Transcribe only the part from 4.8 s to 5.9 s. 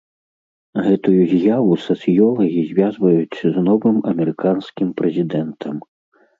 прэзідэнтам.